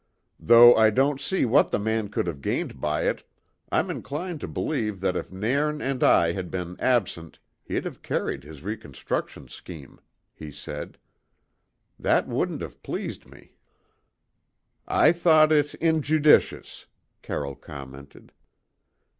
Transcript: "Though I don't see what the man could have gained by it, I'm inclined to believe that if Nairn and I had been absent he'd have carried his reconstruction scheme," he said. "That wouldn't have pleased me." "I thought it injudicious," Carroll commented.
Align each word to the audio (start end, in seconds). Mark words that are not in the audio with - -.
"Though 0.39 0.73
I 0.75 0.89
don't 0.89 1.21
see 1.21 1.45
what 1.45 1.69
the 1.69 1.77
man 1.77 2.07
could 2.09 2.25
have 2.25 2.41
gained 2.41 2.81
by 2.81 3.03
it, 3.03 3.23
I'm 3.71 3.91
inclined 3.91 4.41
to 4.41 4.47
believe 4.47 4.99
that 5.01 5.15
if 5.15 5.31
Nairn 5.31 5.79
and 5.79 6.03
I 6.03 6.31
had 6.31 6.49
been 6.49 6.75
absent 6.79 7.37
he'd 7.63 7.85
have 7.85 8.01
carried 8.01 8.43
his 8.43 8.63
reconstruction 8.63 9.47
scheme," 9.47 9.99
he 10.33 10.51
said. 10.51 10.97
"That 11.99 12.27
wouldn't 12.27 12.63
have 12.63 12.81
pleased 12.81 13.27
me." 13.29 13.53
"I 14.87 15.11
thought 15.11 15.51
it 15.51 15.75
injudicious," 15.75 16.87
Carroll 17.21 17.53
commented. 17.55 18.31